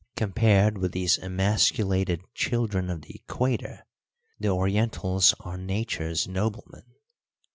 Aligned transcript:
Compared 0.15 0.79
with 0.79 0.93
these 0.93 1.19
emasculated 1.19 2.23
children 2.33 2.89
of 2.89 3.03
the 3.03 3.13
equator, 3.13 3.85
the 4.39 4.47
Orientals 4.49 5.35
are 5.41 5.59
Nature's 5.59 6.27
noblemen. 6.27 6.95